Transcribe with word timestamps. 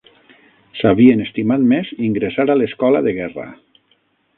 S'havien 0.79 1.21
estimat 1.27 1.67
més 1.75 1.93
ingressar 2.09 2.49
a 2.55 2.57
l'Escola 2.65 3.07
de 3.11 3.19
Guerra 3.23 3.51